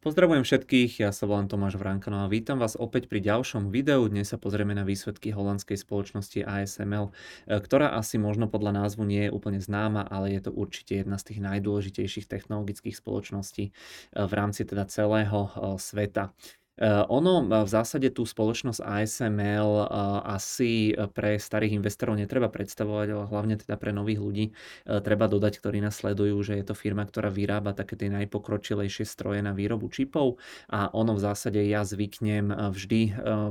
[0.00, 4.00] Pozdravujem všetkých, ja sa volám Tomáš Vránko no a vítam vás opäť pri ďalšom videu.
[4.08, 7.12] Dnes sa pozrieme na výsledky holandskej spoločnosti ASML,
[7.44, 11.20] e, ktorá asi možno podľa názvu nie je úplne známa, ale je to určite jedna
[11.20, 13.72] z tých najdôležitejších technologických spoločností e,
[14.16, 16.32] v rámci teda celého e, sveta.
[16.80, 19.86] Eh, ono v zásade tú spoločnosť ASML eh,
[20.32, 25.60] asi pre starých investorov netreba predstavovať, ale hlavne teda pre nových ľudí eh, treba dodať,
[25.60, 29.92] ktorí nás sledujú, že je to firma, ktorá vyrába také tie najpokročilejšie stroje na výrobu
[29.92, 30.40] čipov
[30.72, 33.00] a ono v zásade ja zvyknem vždy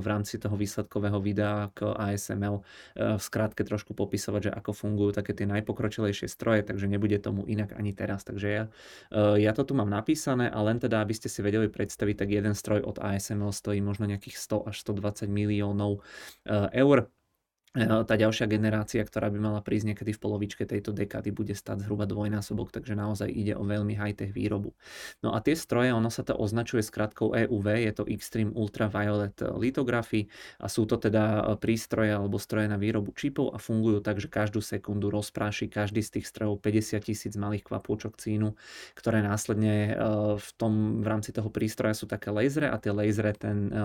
[0.02, 5.36] v rámci toho výsledkového videa k ASML v skrátke trošku popisovať, že ako fungujú také
[5.38, 8.24] tie najpokročilejšie stroje, takže nebude tomu inak ani teraz.
[8.24, 8.64] Takže ja,
[9.36, 12.54] ja to tu mám napísané a len teda, aby ste si vedeli predstaviť, tak jeden
[12.56, 16.00] stroj od ASML ASML stojí možno nejakých 100 až 120 miliónov
[16.48, 17.12] eh, eur
[17.78, 22.10] tá ďalšia generácia, ktorá by mala prísť niekedy v polovičke tejto dekády, bude stať zhruba
[22.10, 24.74] dvojnásobok, takže naozaj ide o veľmi high-tech výrobu.
[25.22, 29.38] No a tie stroje, ono sa to označuje s krátkou EUV, je to Extreme Ultraviolet
[29.54, 34.18] Lithography a sú to teda e, prístroje alebo stroje na výrobu čipov a fungujú tak,
[34.18, 38.58] že každú sekundu rozpráši každý z tých strojov 50 tisíc malých kvapôčok cínu,
[38.98, 39.96] ktoré následne e,
[40.42, 43.32] v, tom, v rámci toho prístroja sú také lasery a tie lasery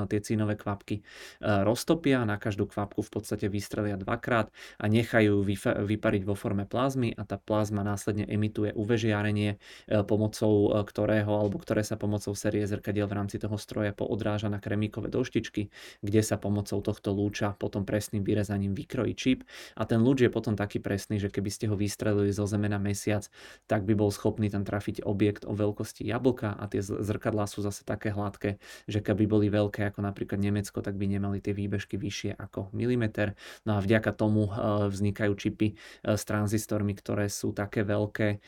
[0.09, 1.03] tie cínové kvapky
[1.43, 5.42] roztopia, na každú kvapku v podstate vystrelia vystrelia dvakrát a nechajú
[5.83, 9.58] vypariť vo forme plazmy a tá plazma následne emituje UV žiarenie,
[9.91, 14.47] e, pomocou e, ktorého, alebo ktoré sa pomocou série zrkadiel v rámci toho stroja poodráža
[14.47, 15.75] na kremíkové doštičky,
[16.06, 19.42] kde sa pomocou tohto lúča potom presným vyrezaním vykrojí čip
[19.75, 22.78] a ten lúč je potom taký presný, že keby ste ho vystrelili zo Zeme na
[22.78, 23.27] mesiac,
[23.67, 27.83] tak by bol schopný tam trafiť objekt o veľkosti jablka a tie zrkadlá sú zase
[27.83, 32.39] také hladké, že keby boli veľké ako napríklad Nemecko, tak by nemali tie výbežky vyššie
[32.39, 33.33] ako milimeter.
[33.65, 34.55] No a vďaka tomu eh,
[34.93, 38.41] vznikajú čipy eh, s tranzistormi, ktoré sú také veľké, eh,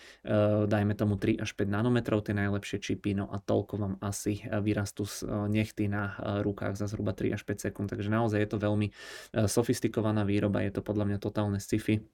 [0.68, 5.08] dajme tomu 3 až 5 nanometrov, tie najlepšie čipy, no a toľko vám asi vyrastú
[5.08, 7.88] z nechty na rukách za zhruba 3 až 5 sekúnd.
[7.88, 8.88] Takže naozaj je to veľmi
[9.32, 12.04] sofistikovaná výroba, je to podľa mňa totálne sci-fi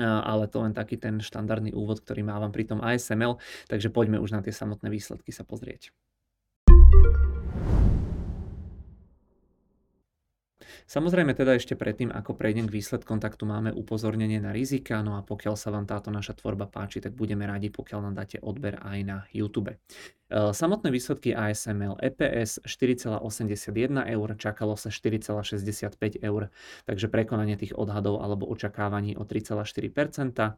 [0.00, 3.36] ale to len taký ten štandardný úvod, ktorý mávam pri tom ASML,
[3.68, 5.92] takže poďme už na tie samotné výsledky sa pozrieť.
[10.92, 15.16] Samozrejme teda ešte predtým, ako prejdem k výsledkom, tak tu máme upozornenie na rizika, no
[15.16, 18.76] a pokiaľ sa vám táto naša tvorba páči, tak budeme radi, pokiaľ nám dáte odber
[18.76, 19.72] aj na YouTube.
[19.72, 19.76] E,
[20.52, 23.24] samotné výsledky ASML EPS 4,81
[24.04, 26.52] eur, čakalo sa 4,65 eur,
[26.84, 29.64] takže prekonanie tých odhadov alebo očakávaní o 3,4%.
[29.88, 30.52] E,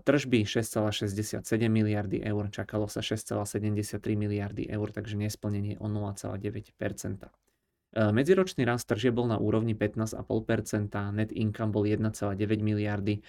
[0.00, 7.47] tržby 6,67 miliardy eur, čakalo sa 6,73 miliardy eur, takže nesplnenie o 0,9%.
[7.98, 13.22] E, medziročný rast tržieb bol na úrovni 15,5%, net income bol 1,9 miliardy e,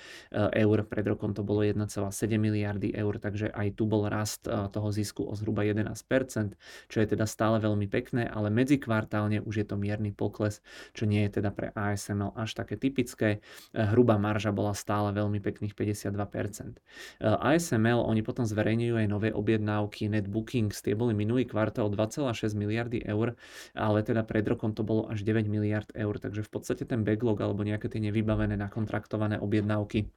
[0.61, 1.89] eur, pred rokom to bolo 1,7
[2.37, 6.53] miliardy eur, takže aj tu bol rast e, toho zisku o zhruba 11%,
[6.85, 10.61] čo je teda stále veľmi pekné, ale medzikvartálne už je to mierny pokles,
[10.93, 13.41] čo nie je teda pre ASML až také typické.
[13.73, 16.77] Hrubá marža bola stále veľmi pekných 52%.
[17.23, 23.01] ASML, oni potom zverejňujú aj nové objednávky, net bookings, tie boli minulý kvartál 2,6 miliardy
[23.07, 23.33] eur,
[23.73, 27.39] ale teda pred rokom to bolo až 9 miliard eur, takže v podstate ten backlog
[27.39, 30.11] alebo nejaké tie nevybavené nakontraktované objednávky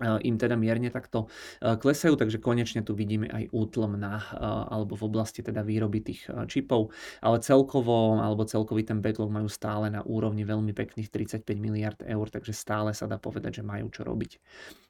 [0.00, 1.28] im teda mierne takto
[1.60, 4.24] klesajú, takže konečne tu vidíme aj útlm na,
[4.72, 9.92] alebo v oblasti teda výroby tých čipov, ale celkovo, alebo celkový ten backlog majú stále
[9.92, 14.02] na úrovni veľmi pekných 35 miliard eur, takže stále sa dá povedať, že majú čo
[14.02, 14.32] robiť.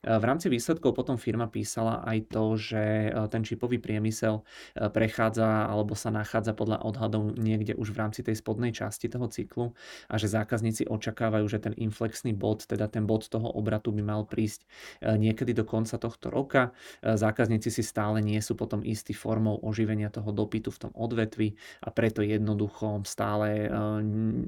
[0.03, 2.83] V rámci výsledkov potom firma písala aj to, že
[3.31, 4.43] ten čipový priemysel
[4.75, 9.75] prechádza alebo sa nachádza podľa odhadov niekde už v rámci tej spodnej časti toho cyklu
[10.11, 14.23] a že zákazníci očakávajú, že ten inflexný bod, teda ten bod toho obratu by mal
[14.27, 16.77] prísť E, niekedy do konca tohto roka.
[17.01, 21.55] E, zákazníci si stále nie sú potom istý formou oživenia toho dopytu v tom odvetvi
[21.81, 23.69] a preto jednoducho stále e,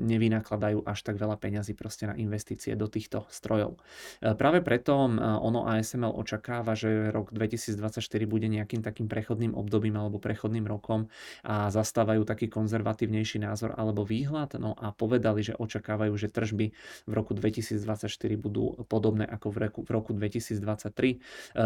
[0.04, 3.78] nevynakladajú až tak veľa peňazí proste na investície do týchto strojov.
[4.20, 10.66] Práve preto ono ASML očakáva, že rok 2024 bude nejakým takým prechodným obdobím alebo prechodným
[10.66, 11.08] rokom
[11.44, 16.66] a zastávajú taký konzervatívnejší názor alebo výhľad, no a povedali, že očakávajú, že tržby
[17.06, 18.08] v roku 2024
[18.38, 20.90] budú podobné ako v roku, v roku 2023 2023.
[20.90, 21.18] E,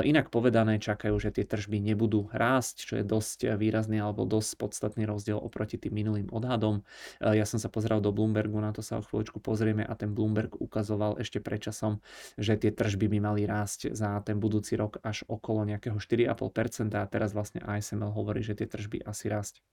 [0.05, 5.09] inak povedané čakajú, že tie tržby nebudú rásť, čo je dosť výrazný alebo dosť podstatný
[5.09, 6.85] rozdiel oproti tým minulým odhadom.
[7.19, 10.13] E, ja som sa pozeral do Bloombergu, na to sa o chvíľočku pozrieme a ten
[10.13, 12.05] Bloomberg ukazoval ešte predčasom,
[12.37, 17.09] že tie tržby by mali rásť za ten budúci rok až okolo nejakého 4,5% a
[17.09, 19.65] teraz vlastne ASML hovorí, že tie tržby asi rásť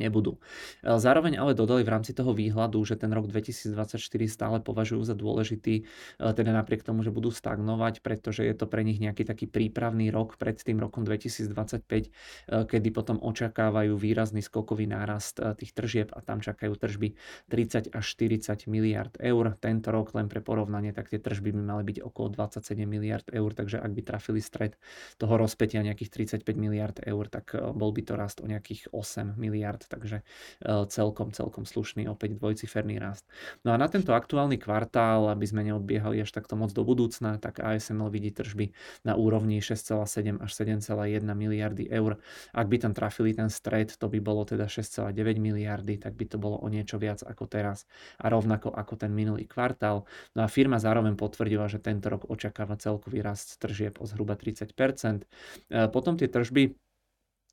[0.00, 0.40] nebudú.
[0.80, 3.98] E, zároveň ale dodali v rámci toho výhľadu, že ten rok 2024
[4.28, 5.84] stále považujú za dôležitý, e,
[6.18, 10.40] teda napriek tomu, že budú stagnovať, pretože je to pre nich nejaký taký prípravný rok
[10.40, 12.10] pred tým rokom 2025, e,
[12.48, 17.14] kedy potom očakávajú výrazný skokový nárast tých tržieb a tam čakajú tržby
[17.48, 19.56] 30 až 40 miliard eur.
[19.60, 23.50] Tento rok len pre porovnanie, tak tie tržby by mali byť okolo 27 miliard eur,
[23.52, 24.76] takže ak by trafili stred
[25.18, 29.81] toho rozpetia nejakých 35 miliard eur, tak bol by to rast o nejakých 8 miliard
[29.88, 30.22] takže
[30.62, 33.26] e, celkom, celkom slušný, opäť dvojciferný rast.
[33.62, 37.62] No a na tento aktuálny kvartál, aby sme neodbiehali až takto moc do budúcna, tak
[37.62, 38.74] ASML vidí tržby
[39.06, 42.18] na úrovni 6,7 až 7,1 miliardy eur.
[42.52, 46.36] Ak by tam trafili ten stred, to by bolo teda 6,9 miliardy, tak by to
[46.36, 47.84] bolo o niečo viac ako teraz
[48.18, 50.04] a rovnako ako ten minulý kvartál.
[50.34, 54.72] No a firma zároveň potvrdila, že tento rok očakáva celkový rast tržieb o zhruba 30%.
[54.72, 56.81] E, potom tie tržby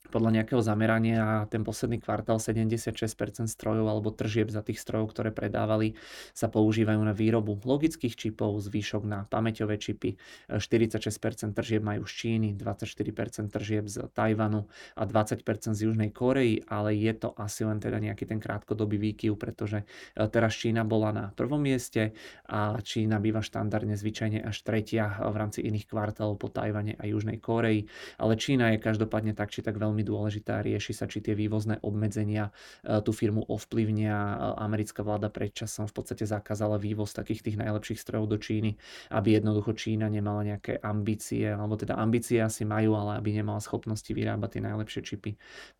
[0.10, 5.94] podľa nejakého zamerania ten posledný kvartál 76% strojov alebo tržieb za tých strojov, ktoré predávali,
[6.34, 10.18] sa používajú na výrobu logických čipov, zvyšok na pamäťové čipy.
[10.50, 14.68] 46% tržieb majú z Číny, 24% tržieb z Tajvanu
[14.98, 19.38] a 20% z Južnej Korei, ale je to asi len teda nejaký ten krátkodobý výkyv,
[19.38, 19.86] pretože
[20.18, 22.18] e, teraz Čína bola na prvom mieste
[22.50, 27.38] a Čína býva štandardne zvyčajne až tretia v rámci iných kvartálov po Tajvane a Južnej
[27.38, 27.86] Koreji,
[28.18, 30.63] ale Čína je každopádne tak či tak veľmi veľmi dôležitá.
[30.63, 34.16] Rieši sa, či tie vývozné obmedzenia e, tú firmu ovplyvnia.
[34.16, 38.80] E, americká vláda predčasom v podstate zakázala vývoz takých tých najlepších strojov do Číny,
[39.12, 44.07] aby jednoducho Čína nemala nejaké ambície, alebo teda ambície asi majú, ale aby nemala schopnosti
[44.07, 45.31] vyrábať tie najlepšie čipy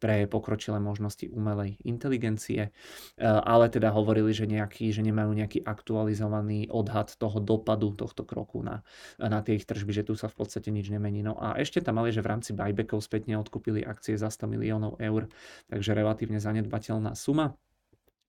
[0.04, 2.70] pre pokročilé možnosti umelej inteligencie.
[3.16, 8.60] E, ale teda hovorili, že, nejaký, že nemajú nejaký aktualizovaný odhad toho dopadu tohto kroku
[8.60, 8.84] na,
[9.16, 11.24] na tie ich tržby, že tu sa v podstate nič nemení.
[11.24, 14.48] No a ešte tam mali, že v rámci buybackov spätne odkúpili akcie akcie za 100
[14.48, 15.28] miliónov eur,
[15.68, 17.60] takže relatívne zanedbateľná suma.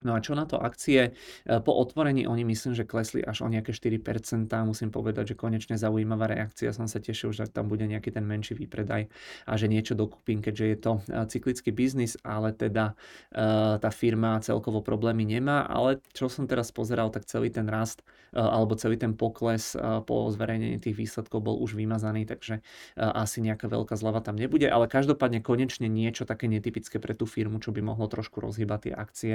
[0.01, 1.13] No a čo na to akcie?
[1.45, 4.49] E, po otvorení oni myslím, že klesli až o nejaké 4%.
[4.65, 6.73] Musím povedať, že konečne zaujímavá reakcia.
[6.73, 9.13] Som sa tešil, že tam bude nejaký ten menší výpredaj
[9.45, 12.97] a že niečo dokúpim, keďže je to e, cyklický biznis, ale teda
[13.29, 15.69] e, tá firma celkovo problémy nemá.
[15.69, 18.01] Ale čo som teraz pozeral, tak celý ten rast
[18.31, 19.75] alebo celý ten pokles
[20.07, 22.63] po zverejnení tých výsledkov bol už vymazaný, takže
[22.95, 24.71] asi nejaká veľká zlava tam nebude.
[24.71, 28.95] Ale každopádne konečne niečo také netypické pre tú firmu, čo by mohlo trošku rozhýbať tie
[28.95, 29.35] akcie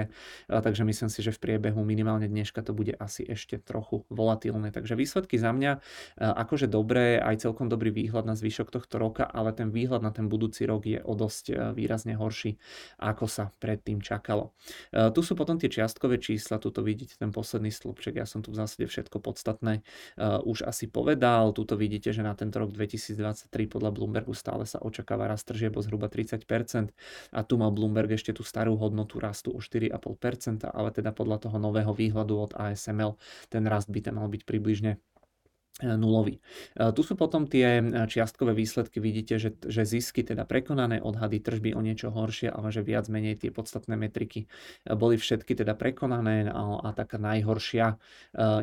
[0.62, 4.69] takže myslím si, že v priebehu minimálne dneška to bude asi ešte trochu volatilné.
[4.69, 5.80] Takže výsledky za mňa
[6.19, 10.30] akože dobré, aj celkom dobrý výhľad na zvyšok tohto roka, ale ten výhľad na ten
[10.30, 12.60] budúci rok je o dosť výrazne horší,
[13.02, 14.54] ako sa predtým čakalo.
[14.92, 18.62] Tu sú potom tie čiastkové čísla, tuto vidíte ten posledný stĺpček, ja som tu v
[18.62, 19.81] zásade všetko podstatné
[20.46, 25.25] už asi povedal, tuto vidíte, že na tento rok 2023 podľa Bloombergu stále sa očakáva
[25.25, 26.46] rast tržieb o zhruba 30%
[27.34, 31.57] a tu mal Bloomberg ešte tú starú hodnotu rastu o 4,5%, ale teda podľa toho
[31.57, 33.18] nového výhľadu od ASML
[33.50, 34.97] ten rast by tam mal byť približne
[35.83, 36.39] nulový.
[36.72, 41.44] E, tu sú potom tie e, čiastkové výsledky, vidíte, že, že zisky, teda prekonané odhady,
[41.44, 44.48] tržby o niečo horšie, ale že viac menej tie podstatné metriky
[44.88, 48.00] boli všetky teda prekonané a, a taká najhoršia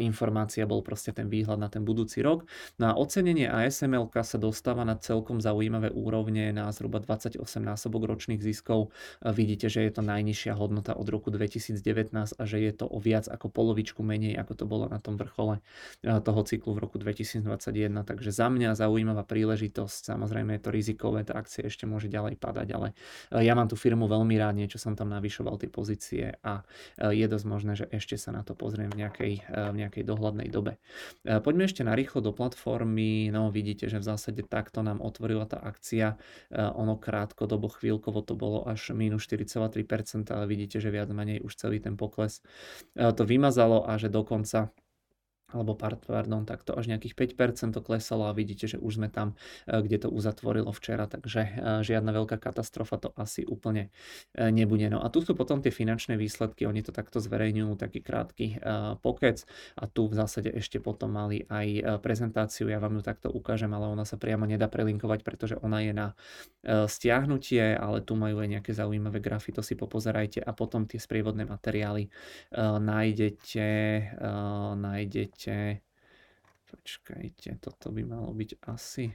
[0.01, 2.49] informácia bol proste ten výhľad na ten budúci rok.
[2.81, 8.41] No a ocenenie ASML sa dostáva na celkom zaujímavé úrovne na zhruba 28 násobok ročných
[8.41, 8.95] ziskov.
[9.21, 13.27] Vidíte, že je to najnižšia hodnota od roku 2019 a že je to o viac
[13.27, 15.59] ako polovičku menej, ako to bolo na tom vrchole
[16.03, 21.37] toho cyklu v roku 2021, takže za mňa zaujímavá príležitosť, samozrejme je to rizikové, tá
[21.37, 22.95] akcie ešte môže ďalej padať, ale
[23.31, 26.63] e, ja mám tú firmu veľmi rád, niečo som tam navyšoval tie pozície a
[26.99, 30.05] e, je dosť možné, že ešte sa na to pozriem v nejakej, e, v nejakej
[30.07, 30.79] dohľadnej dobe.
[31.23, 35.59] Poďme ešte na rýchlo do platformy, no vidíte, že v zásade takto nám otvorila tá
[35.59, 36.19] akcia,
[36.53, 41.55] ono krátko dobo chvíľkovo to bolo až minus 4,3%, ale vidíte, že viac menej už
[41.57, 42.45] celý ten pokles
[42.95, 44.73] to vymazalo a že dokonca
[45.53, 49.37] alebo pardon, tak to až nejakých 5% to klesalo a vidíte, že už sme tam,
[49.69, 51.51] e, kde to uzatvorilo včera, takže e,
[51.85, 53.93] žiadna veľká katastrofa to asi úplne
[54.33, 54.89] e, nebude.
[54.89, 58.65] No a tu sú potom tie finančné výsledky, oni to takto zverejňujú, taký krátky
[59.05, 59.45] pokec
[59.77, 63.91] a tu v zásade ešte potom mali aj prezentáciu, ja vám ju takto ukážem, ale
[63.91, 66.07] ona sa priamo nedá prelinkovať, pretože ona je na
[66.65, 71.45] stiahnutie, ale tu majú aj nejaké zaujímavé grafy, to si popozerajte a potom tie sprievodné
[71.45, 72.09] materiály
[72.79, 73.69] nájdete,
[74.79, 75.42] nájdete
[76.69, 79.13] Počkajte, toto by malo byť asi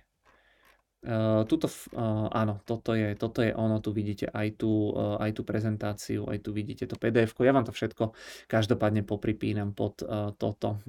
[1.47, 5.47] tuto, uh, áno, toto je, toto je ono, tu vidíte aj tú, uh, aj tú
[5.47, 8.11] prezentáciu, aj tu vidíte to pdf ja vám to všetko
[8.51, 10.03] každopádne popripínam pod
[10.35, 10.83] toto,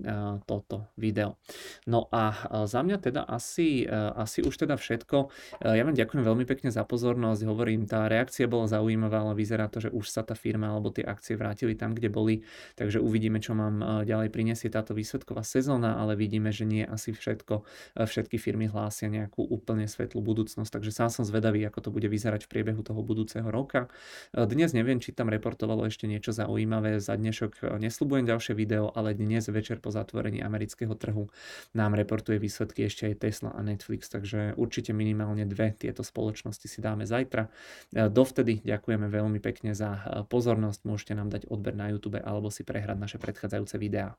[0.49, 1.39] toto video.
[1.87, 2.35] No a
[2.67, 5.31] za mňa teda asi, asi už teda všetko.
[5.63, 9.87] Ja vám ďakujem veľmi pekne za pozornosť, hovorím, tá reakcia bola zaujímavá, ale vyzerá to,
[9.87, 12.35] že už sa tá firma alebo tie akcie vrátili tam, kde boli,
[12.75, 17.63] takže uvidíme, čo uh, ďalej prinesie táto výsledková sezóna, ale vidíme, že nie asi všetko,
[18.03, 22.49] všetky firmy hlásia nejakú úplne svetlú budúcnosť, takže sám som zvedavý, ako to bude vyzerať
[22.49, 23.93] v priebehu toho budúceho roka.
[24.33, 28.89] E, dnes neviem, či tam reportovalo ešte niečo zaujímavé, za dnešok e, nesľubujem ďalšie video,
[28.97, 31.29] ale dnes večer po zatvorení amerického trhu
[31.77, 36.81] nám reportuje výsledky ešte aj Tesla a Netflix, takže určite minimálne dve tieto spoločnosti si
[36.81, 37.53] dáme zajtra.
[37.93, 42.65] E, dovtedy ďakujeme veľmi pekne za pozornosť, môžete nám dať odber na YouTube alebo si
[42.65, 44.17] prehrať naše predchádzajúce videá.